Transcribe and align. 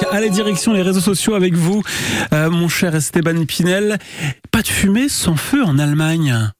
5. 0.00 0.08
Allez, 0.12 0.30
direction 0.30 0.72
les 0.72 0.82
réseaux 0.82 1.00
sociaux 1.00 1.34
avec 1.34 1.54
vous, 1.54 1.82
euh, 2.32 2.50
mon 2.50 2.68
cher 2.68 2.94
Esteban 2.94 3.44
Pinel. 3.44 3.98
Pas 4.50 4.62
de 4.62 4.68
fumée 4.68 5.08
sans 5.08 5.36
feu 5.36 5.62
en 5.64 5.78
Allemagne. 5.78 6.50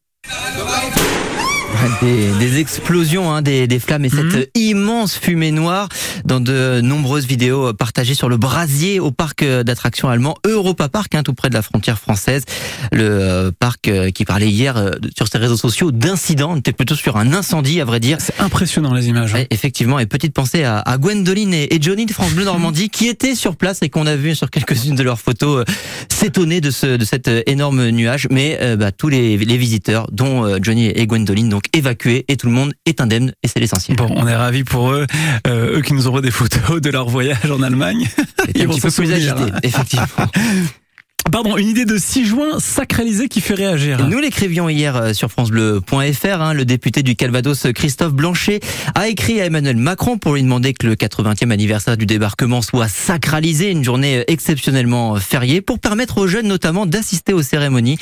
Des, 2.02 2.30
des 2.38 2.58
explosions, 2.60 3.32
hein, 3.32 3.42
des, 3.42 3.66
des 3.66 3.78
flammes 3.80 4.04
et 4.04 4.08
cette 4.08 4.24
Mhm. 4.24 4.44
immense 4.54 5.16
fumée 5.16 5.50
noire 5.50 5.88
dans 6.24 6.38
de 6.40 6.80
nombreuses 6.80 7.26
vidéos 7.26 7.72
partagées 7.72 8.14
sur 8.14 8.28
le 8.28 8.36
brasier 8.36 9.00
au 9.00 9.10
parc 9.10 9.44
d'attractions 9.44 10.08
allemand 10.08 10.36
Europa 10.46 10.88
Park, 10.88 11.14
hein, 11.14 11.22
tout 11.22 11.34
près 11.34 11.48
de 11.50 11.54
la 11.54 11.62
frontière 11.62 11.98
française. 11.98 12.44
Le 12.92 13.02
euh, 13.04 13.50
parc 13.58 13.88
euh, 13.88 14.10
qui 14.10 14.24
parlait 14.24 14.48
hier 14.48 14.76
euh, 14.76 14.92
sur 15.16 15.28
ses 15.28 15.38
réseaux 15.38 15.56
sociaux 15.56 15.90
d'incidents, 15.90 16.52
on 16.52 16.56
était 16.56 16.72
plutôt 16.72 16.94
sur 16.94 17.16
un 17.16 17.32
incendie 17.32 17.80
à 17.80 17.84
vrai 17.84 18.00
dire. 18.00 18.18
C'est 18.20 18.38
impressionnant 18.40 18.94
les 18.94 19.08
images. 19.08 19.34
hein. 19.34 19.38
Ouais, 19.38 19.46
effectivement, 19.50 19.98
et 19.98 20.06
petite 20.06 20.32
pensée 20.34 20.62
à, 20.64 20.78
à 20.78 20.98
Gwendoline 20.98 21.52
et, 21.52 21.74
et 21.74 21.82
Johnny 21.82 22.06
de 22.06 22.12
France 22.12 22.32
Bleu 22.32 22.44
Normandie 22.44 22.88
qui 22.90 23.08
étaient 23.08 23.34
sur 23.34 23.56
place 23.56 23.78
et 23.82 23.88
qu'on 23.90 24.06
a 24.06 24.14
vu 24.16 24.34
sur 24.34 24.50
quelques-unes 24.50 24.94
de 24.96 25.02
leurs 25.02 25.20
photos 25.20 25.64
euh, 25.68 25.72
s'étonner 26.08 26.60
de, 26.60 26.70
ce, 26.70 26.96
de 26.96 27.04
cet 27.04 27.28
euh, 27.28 27.42
énorme 27.46 27.88
nuage. 27.90 28.26
Mais 28.30 28.58
euh, 28.62 28.76
bah, 28.76 28.92
tous 28.92 29.08
les, 29.08 29.36
les 29.36 29.56
visiteurs, 29.56 30.06
dont 30.12 30.44
euh, 30.44 30.58
Johnny 30.62 30.86
et 30.86 31.06
Gwendoline, 31.06 31.48
donc 31.58 31.64
évacués 31.72 32.24
et 32.28 32.36
tout 32.36 32.46
le 32.46 32.52
monde 32.52 32.72
est 32.86 33.00
indemne 33.00 33.32
et 33.42 33.48
c'est 33.48 33.58
l'essentiel. 33.58 33.96
Bon, 33.96 34.06
on 34.14 34.28
est 34.28 34.36
ravis 34.36 34.62
pour 34.62 34.92
eux, 34.92 35.08
euh, 35.48 35.78
eux 35.78 35.82
qui 35.82 35.92
nous 35.92 36.06
auront 36.06 36.20
des 36.20 36.30
photos 36.30 36.80
de 36.80 36.88
leur 36.88 37.08
voyage 37.08 37.50
en 37.50 37.62
Allemagne. 37.62 38.08
Ils 38.54 38.68
vont 38.68 38.78
plus 38.78 38.92
souvenir, 38.92 39.16
agité, 39.16 39.52
hein. 39.52 39.58
effectivement. 39.64 40.06
Pardon, 41.30 41.56
une 41.56 41.68
idée 41.68 41.84
de 41.84 41.98
6 41.98 42.24
juin 42.24 42.58
sacralisée 42.58 43.28
qui 43.28 43.40
fait 43.40 43.54
réagir. 43.54 44.06
Nous 44.08 44.18
l'écrivions 44.18 44.68
hier 44.68 44.96
euh, 44.96 45.12
sur 45.12 45.30
francebleu.fr. 45.30 46.40
Hein, 46.40 46.54
le 46.54 46.64
député 46.64 47.02
du 47.02 47.16
Calvados, 47.16 47.66
Christophe 47.74 48.14
Blanchet, 48.14 48.60
a 48.94 49.08
écrit 49.08 49.40
à 49.40 49.44
Emmanuel 49.44 49.76
Macron 49.76 50.16
pour 50.16 50.34
lui 50.34 50.42
demander 50.42 50.72
que 50.72 50.86
le 50.86 50.94
80e 50.94 51.50
anniversaire 51.50 51.96
du 51.96 52.06
débarquement 52.06 52.62
soit 52.62 52.88
sacralisé, 52.88 53.70
une 53.70 53.84
journée 53.84 54.24
exceptionnellement 54.28 55.16
fériée, 55.16 55.60
pour 55.60 55.78
permettre 55.78 56.18
aux 56.18 56.26
jeunes 56.26 56.48
notamment 56.48 56.86
d'assister 56.86 57.32
aux 57.32 57.42
cérémonies. 57.42 57.98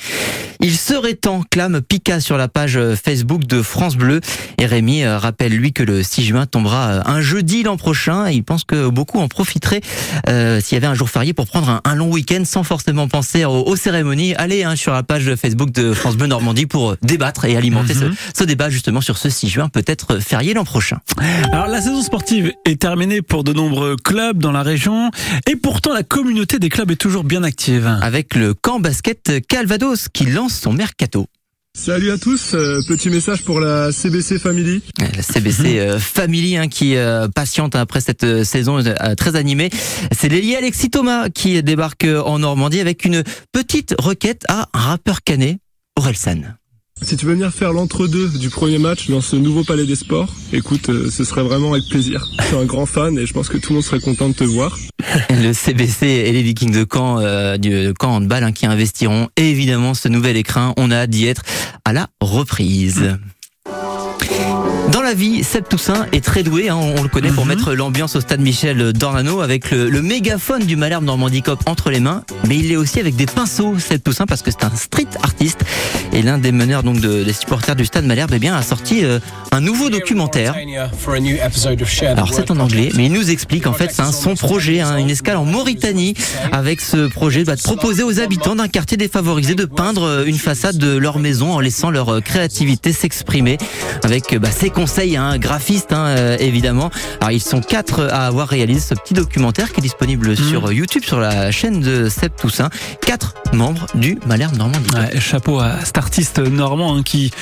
Il 0.61 0.77
serait 0.77 1.15
temps, 1.15 1.43
clame 1.51 1.81
Pika 1.83 2.21
sur 2.21 2.37
la 2.37 2.49
page 2.49 2.79
Facebook 2.95 3.47
de 3.47 3.63
France 3.63 3.97
Bleu. 3.97 4.21
Et 4.59 4.67
Rémi 4.67 5.03
euh, 5.03 5.19
rappelle 5.19 5.53
lui 5.53 5.73
que 5.73 5.83
le 5.83 6.03
6 6.03 6.25
juin 6.25 6.47
tombera 6.47 6.89
euh, 6.89 7.03
un 7.05 7.21
jeudi 7.21 7.63
l'an 7.63 7.77
prochain. 7.77 8.27
Et 8.29 8.35
il 8.35 8.43
pense 8.43 8.65
que 8.65 8.89
beaucoup 8.89 9.19
en 9.19 9.29
profiteraient 9.29 9.83
euh, 10.29 10.61
s'il 10.61 10.77
y 10.77 10.79
avait 10.79 10.87
un 10.87 10.95
jour 10.95 11.11
férié 11.11 11.35
pour 11.35 11.47
prendre 11.47 11.81
un, 11.85 11.95
long 11.95 12.11
week-end 12.11 12.43
sans 12.45 12.63
forcément 12.63 13.09
aux, 13.45 13.63
aux 13.67 13.77
cérémonies. 13.77 14.35
Allez 14.35 14.65
hein, 14.65 14.77
sur 14.77 14.93
la 14.93 15.03
page 15.03 15.35
Facebook 15.37 15.71
de 15.71 15.93
France 15.93 16.17
Bleu 16.17 16.27
Normandie 16.27 16.67
pour 16.67 16.91
euh, 16.93 16.97
débattre 17.03 17.45
et 17.45 17.57
alimenter 17.57 17.95
Mhm. 17.95 18.15
ce, 18.35 18.39
ce 18.41 18.45
débat 18.45 18.69
justement 18.71 19.01
sur 19.01 19.17
ce 19.19 19.29
6 19.31 19.49
juin, 19.49 19.69
peut-être 19.69 20.19
férié 20.21 20.55
l'an 20.55 20.65
prochain. 20.65 20.99
Alors 21.53 21.67
la 21.69 21.81
saison 21.81 22.03
sportive 22.03 22.53
est 22.65 22.81
terminée 22.81 23.23
pour 23.23 23.45
de 23.45 23.53
nombreux 23.53 23.97
clubs 23.97 24.39
dans 24.39 24.53
la 24.53 24.63
région 24.63 25.11
et 25.47 25.57
pourtant 25.57 25.93
la 25.95 26.03
communauté 26.03 26.59
des 26.59 26.69
clubs 26.69 26.91
est 26.91 26.97
toujours 26.97 27.25
bien 27.25 27.43
active. 27.43 27.87
Avec 28.03 28.35
le 28.35 28.55
camp 28.55 28.81
basket 28.81 29.33
Calvados 29.49 30.09
qui 30.13 30.27
lance 30.27 30.55
son 30.55 30.73
mercato. 30.73 31.27
Salut 31.77 32.11
à 32.11 32.17
tous, 32.17 32.55
euh, 32.55 32.81
petit 32.89 33.11
message 33.11 33.45
pour 33.45 33.61
la 33.61 33.93
CBC 33.93 34.39
Family. 34.39 34.81
La 34.99 35.21
CBC 35.21 35.79
euh, 35.79 35.99
Family 35.99 36.57
hein, 36.57 36.69
qui 36.69 36.97
euh, 36.97 37.29
patiente 37.29 37.77
après 37.77 38.01
cette 38.01 38.45
saison 38.45 38.83
très 39.19 39.37
animée. 39.37 39.69
C'est 40.11 40.31
l'ailier 40.31 40.57
Alexis 40.57 40.89
Thomas 40.89 41.29
qui 41.29 41.63
débarque 41.63 42.05
en 42.05 42.39
Normandie 42.39 42.81
avec 42.81 43.05
une 43.05 43.23
petite 43.53 43.95
requête 43.99 44.45
à 44.49 44.71
un 44.73 44.81
rappeur 44.81 45.23
canet, 45.23 45.59
Orelsan. 45.97 46.57
Si 47.03 47.17
tu 47.17 47.27
veux 47.27 47.35
venir 47.35 47.53
faire 47.53 47.73
l'entre-deux 47.75 48.31
du 48.31 48.49
premier 48.49 48.79
match 48.79 49.11
dans 49.11 49.21
ce 49.21 49.37
nouveau 49.37 49.63
palais 49.65 49.85
des 49.85 49.97
sports, 49.97 50.33
écoute, 50.53 50.89
euh, 50.89 51.11
ce 51.11 51.25
serait 51.25 51.43
vraiment 51.43 51.73
avec 51.75 51.85
plaisir. 51.91 52.27
Je 52.41 52.45
suis 52.47 52.57
un 52.57 52.65
grand 52.65 52.87
fan 52.87 53.19
et 53.19 53.27
je 53.27 53.33
pense 53.35 53.49
que 53.49 53.59
tout 53.59 53.69
le 53.71 53.75
monde 53.77 53.85
serait 53.85 54.01
content 54.01 54.29
de 54.31 54.35
te 54.35 54.45
voir. 54.45 54.77
Le 55.31 55.53
CBC 55.53 56.07
et 56.07 56.33
les 56.33 56.43
Vikings 56.43 56.73
de 56.73 56.87
Caen, 56.91 57.21
euh, 57.21 57.59
du 57.59 57.93
camp 57.99 58.15
handball 58.17 58.43
hein, 58.45 58.53
qui 58.53 58.65
investiront 58.67 59.29
et 59.37 59.51
évidemment 59.51 59.93
ce 59.93 60.09
nouvel 60.09 60.37
écrin. 60.39 60.73
On 60.79 60.91
a 60.91 60.97
hâte 60.97 61.11
d'y 61.11 61.27
être 61.27 61.43
à 61.85 61.93
la 61.93 62.09
reprise. 62.23 63.19
Dans 64.93 65.03
la 65.03 65.15
vie, 65.15 65.45
Seb 65.45 65.69
Toussaint 65.69 66.07
est 66.13 66.25
très 66.25 66.43
doué, 66.43 66.69
hein, 66.71 66.77
on, 66.77 67.03
le 67.03 67.09
connaît 67.09 67.31
pour 67.31 67.45
Mhm. 67.45 67.49
mettre 67.51 67.75
l'ambiance 67.75 68.17
au 68.17 68.21
stade 68.21 68.41
Michel 68.41 68.93
Dornano 68.93 69.41
avec 69.41 69.71
le, 69.71 69.91
le 69.91 70.01
mégaphone 70.01 70.65
du 70.65 70.77
Malherbe 70.77 71.05
Normandie 71.05 71.43
Cop 71.43 71.61
entre 71.67 71.91
les 71.91 72.01
mains, 72.01 72.23
mais 72.49 72.57
il 72.57 72.69
l'est 72.69 72.77
aussi 72.77 72.99
avec 73.01 73.15
des 73.17 73.27
pinceaux, 73.27 73.79
Seb 73.79 74.03
Toussaint, 74.03 74.27
parce 74.27 74.43
que 74.43 74.51
c'est 74.51 74.65
un 74.65 74.75
street 74.75 75.09
artiste 75.23 75.59
et 76.17 76.23
l'un 76.23 76.39
des 76.39 76.51
meneurs 76.51 76.83
donc 76.83 77.01
de, 77.01 77.23
des 77.23 77.33
supporters 77.33 77.77
du 77.77 77.85
stade 77.85 78.07
Malherbe 78.07 78.33
eh 78.35 78.39
bien, 78.39 78.57
a 78.57 78.63
sorti 78.63 79.05
euh, 79.05 79.19
un 79.53 79.61
nouveau 79.61 79.91
documentaire. 79.91 80.55
Alors 82.07 82.33
c'est 82.33 82.51
en 82.51 82.59
anglais, 82.59 82.91
mais 82.97 83.07
il 83.07 83.13
nous 83.13 83.31
explique 83.31 83.67
en 83.67 83.75
fait 83.75 83.93
son 83.93 84.35
projet, 84.35 84.81
hein, 84.81 84.97
une 84.97 85.11
escale 85.11 85.37
en 85.37 85.45
Mauritanie, 85.45 86.15
avec 86.53 86.81
ce 86.81 87.07
projet 87.07 87.45
bah, 87.45 87.55
de 87.55 87.63
proposer 87.63 88.03
aux 88.03 88.19
habitants 88.19 88.57
d'un 88.57 88.69
quartier 88.69 88.97
défavorisé 88.97 89.55
de 89.55 89.67
peindre 89.67 90.05
euh, 90.05 90.25
une 90.25 90.39
façade 90.39 90.79
de 90.79 90.97
leur 90.97 91.19
maison 91.19 91.53
en 91.53 91.61
laissant 91.61 91.91
leur 91.91 92.09
euh, 92.15 92.21
créativité 92.21 92.93
s'exprimer, 92.93 93.59
avec 94.03 94.35
bah, 94.37 94.51
ses 94.51 94.71
conseils, 94.71 95.17
hein, 95.17 95.37
graphistes 95.39 95.93
hein, 95.93 96.07
euh, 96.07 96.37
évidemment. 96.41 96.91
Alors 97.21 97.33
ils 97.33 97.43
sont 97.43 97.61
quatre 97.61 98.09
à 98.11 98.27
avoir 98.27 98.49
réalisé 98.49 98.81
ce 98.81 98.95
petit 98.95 99.15
documentaire 99.15 99.73
qui 99.73 99.81
est 99.81 99.83
disponible 99.83 100.37
sur 100.37 100.69
euh, 100.69 100.75
YouTube, 100.75 101.05
sur 101.05 101.21
la 101.21 101.51
chaîne 101.51 101.81
de 101.81 102.09
Seb 102.09 102.33
Toussaint. 102.37 102.71
Quatre 103.03 103.35
membres 103.53 103.87
du 103.95 104.19
Malherbe 104.27 104.57
Normandie. 104.57 104.89
Ouais, 104.95 105.21
chapeau 105.21 105.61
à 105.61 105.85
cet 105.85 105.99
artiste 106.07 106.39
normand 106.39 106.97
hein, 106.97 107.03
qui 107.03 107.33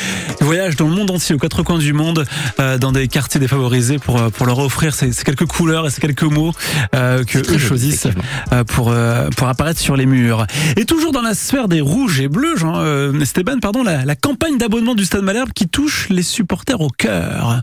voyage 0.40 0.74
dans 0.76 0.88
le 0.88 0.94
monde 0.94 1.10
entier, 1.10 1.34
aux 1.34 1.38
quatre 1.38 1.62
coins 1.62 1.76
du 1.76 1.92
monde, 1.92 2.24
euh, 2.60 2.78
dans 2.78 2.92
des 2.92 3.08
quartiers 3.08 3.38
défavorisés 3.38 3.98
pour, 3.98 4.18
euh, 4.18 4.30
pour 4.30 4.46
leur 4.46 4.58
offrir 4.58 4.94
ces, 4.94 5.12
ces 5.12 5.22
quelques 5.22 5.44
couleurs 5.44 5.86
et 5.86 5.90
ces 5.90 6.00
quelques 6.00 6.22
mots 6.22 6.52
euh, 6.94 7.24
que 7.24 7.40
eux 7.40 7.58
choisissent 7.58 8.08
euh, 8.52 8.64
pour, 8.64 8.94
pour 9.36 9.48
apparaître 9.48 9.80
sur 9.80 9.96
les 9.96 10.06
murs. 10.06 10.46
Et 10.78 10.86
toujours 10.86 11.12
dans 11.12 11.20
la 11.20 11.34
sphère 11.34 11.68
des 11.68 11.82
rouges 11.82 12.20
et 12.20 12.28
bleus, 12.28 12.56
Jean, 12.56 12.76
euh, 12.78 13.20
Esteban, 13.20 13.58
pardon, 13.60 13.82
la, 13.82 14.06
la 14.06 14.16
campagne 14.16 14.56
d'abonnement 14.56 14.94
du 14.94 15.04
Stade 15.04 15.22
Malherbe 15.22 15.52
qui 15.54 15.68
touche 15.68 16.08
les 16.08 16.22
supporters 16.22 16.80
au 16.80 16.88
cœur. 16.88 17.60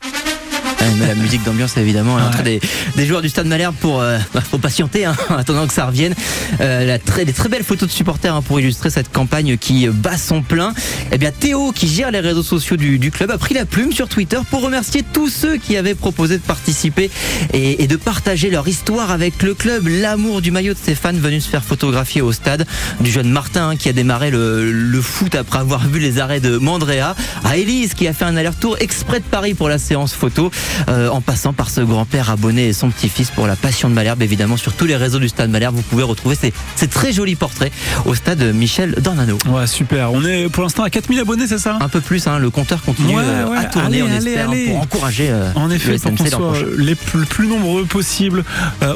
Mais 1.00 1.08
la 1.08 1.16
musique 1.16 1.44
d'ambiance 1.44 1.78
évidemment 1.78 2.16
Ouais. 2.16 2.44
des, 2.44 2.62
des 2.96 3.06
joueurs 3.06 3.22
du 3.22 3.30
Stade 3.30 3.46
Malherbe 3.48 3.76
pour 3.76 4.02
euh, 4.02 4.18
bah, 4.34 4.42
faut 4.42 4.58
patienter 4.58 5.06
hein, 5.06 5.16
en 5.30 5.36
attendant 5.38 5.66
que 5.68 5.74
ça 5.74 5.86
revienne. 5.86 6.14
Euh, 6.60 6.86
la 6.86 7.00
très, 7.00 7.26
des 7.26 7.34
très 7.34 7.50
belles 7.50 7.64
photos 7.64 7.88
de 7.90 7.94
supporters 7.94 8.34
hein, 8.36 8.42
pour 8.42 8.60
illustrer 8.60 8.90
cette 8.90 9.12
campagne 9.12 9.58
qui 9.58 9.88
bat 9.88 10.18
son 10.18 10.42
plein. 10.42 10.74
Eh 11.12 11.18
bien 11.18 11.32
Théo 11.32 11.72
qui 11.72 11.88
gère 11.88 12.12
les 12.12 12.20
réseaux 12.20 12.44
sociaux 12.44 12.78
du, 12.78 13.00
du 13.00 13.12
club 13.12 13.32
a 13.32 13.38
pris 13.38 13.54
la 13.54 13.66
plume 13.66 13.92
sur 13.92 14.08
Twitter 14.08 14.40
pour 14.50 14.62
remercier 14.62 15.04
tous 15.04 15.30
ceux 15.30 15.58
qui 15.58 15.78
avaient 15.78 15.96
proposé 15.96 16.38
de 16.38 16.44
participer 16.44 17.10
et, 17.54 17.84
et 17.84 17.88
de 17.88 17.96
partager 17.96 18.50
leur 18.50 18.68
histoire 18.68 19.12
avec 19.12 19.44
le 19.44 19.54
club, 19.54 19.88
l'amour 19.88 20.42
du 20.42 20.52
maillot 20.52 20.74
de 20.74 20.80
ses 20.84 20.96
fans 20.96 21.14
venus 21.14 21.46
se 21.46 21.50
faire 21.50 21.64
photographier 21.64 22.22
au 22.22 22.32
stade, 22.32 22.66
du 23.00 23.12
jeune 23.12 23.30
Martin 23.30 23.70
hein, 23.70 23.76
qui 23.76 23.90
a 23.90 23.94
démarré 23.94 24.32
le, 24.32 24.72
le 24.72 25.02
foot 25.02 25.36
après 25.36 25.60
avoir 25.60 25.88
vu 25.88 26.00
les 26.00 26.20
arrêts 26.20 26.40
de 26.40 26.58
Mandrea, 26.58 27.16
à 27.44 27.58
Élise 27.58 27.94
qui 27.94 28.08
a 28.08 28.14
fait 28.14 28.26
un 28.26 28.36
aller-retour 28.36 28.78
exprès 28.80 29.20
de 29.20 29.26
Paris 29.26 29.54
pour 29.54 29.70
la 29.70 29.78
séance 29.78 30.14
photo, 30.14 30.52
euh, 30.90 31.10
en 31.10 31.22
passant 31.22 31.54
par 31.54 31.70
ce 31.70 31.82
grand-père 31.82 32.30
abonné 32.30 32.68
et 32.68 32.74
son 32.74 32.90
petit-fils 32.90 33.30
pour 33.32 33.48
la 33.48 33.56
passion 33.56 33.90
de 33.90 33.94
Malherbe. 33.94 34.22
Évidemment, 34.22 34.58
sur 34.58 34.74
tous 34.74 34.86
les 34.86 34.96
réseaux 34.96 35.20
du 35.20 35.30
stade 35.30 35.50
Malherbe, 35.50 35.76
vous 35.76 35.82
pouvez 35.82 36.04
retrouver 36.04 36.36
ces, 36.36 36.54
ces 36.76 36.88
très 36.88 37.12
jolis 37.14 37.36
portraits 37.36 37.72
au 38.06 38.16
stade 38.16 38.42
Michel 38.54 38.96
Dornano. 39.02 39.38
Ouais, 39.50 39.68
super. 39.68 40.12
On 40.14 40.24
est 40.26 40.50
pour 40.50 40.64
l'instant 40.64 40.84
à 40.84 40.90
4000 40.90 41.20
abonnés, 41.20 41.48
c'est 41.48 41.58
ça? 41.58 41.78
Un 41.82 41.90
peu 41.90 42.02
plus, 42.02 42.28
hein, 42.28 42.40
le 42.40 42.50
compteur 42.50 42.82
continue 42.82 43.16
Ouais, 43.16 43.24
euh, 43.26 43.48
ouais. 43.48 43.58
à 43.58 43.66
tourner, 43.66 44.02
Allez, 44.02 44.04
on 44.04 44.06
allez, 44.18 44.32
espère, 44.32 44.50
hein, 44.50 44.56
pour 44.68 44.82
encourager 44.82 45.30
euh, 45.30 45.52
En 45.56 45.70
effet, 45.72 45.92
le 45.94 46.00
pour 46.00 46.12
qu'on 46.12 46.18
SMC 46.18 46.32
l'an 46.32 46.38
soit 46.38 46.52
prochain. 46.52 46.66
les 46.78 46.96
plus, 46.96 47.48
nombreux 47.48 47.86
possible 47.86 48.44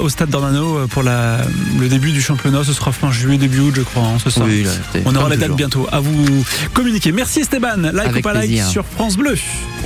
au 0.02 0.09
stade 0.09 0.30
d'Ornano 0.30 0.88
pour 0.90 1.03
la, 1.03 1.40
le 1.80 1.88
début 1.90 2.12
du 2.12 2.22
championnat. 2.22 2.64
Ce 2.64 2.74
sera 2.74 2.91
fin 2.91 3.12
juillet, 3.12 3.38
début 3.38 3.59
août, 3.59 3.74
je 3.75 3.81
crois. 3.81 4.03
hein, 4.03 4.18
ça. 4.30 4.41
Oui, 4.46 4.64
là, 4.64 4.72
On 5.06 5.16
aura 5.16 5.30
les 5.30 5.35
dates 5.38 5.44
toujours. 5.46 5.58
bientôt 5.58 5.88
à 5.91 6.00
vous 6.00 6.46
communiquer. 6.74 7.12
Merci 7.12 7.40
Esteban. 7.41 7.78
Like 7.94 8.08
Avec 8.08 8.18
ou 8.18 8.22
pas 8.30 8.34
like 8.34 8.62
sur 8.64 8.85
France 8.85 9.18
Bleu. 9.18 9.35